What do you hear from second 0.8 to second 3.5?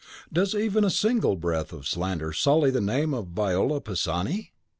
a single breath of slander sully the name of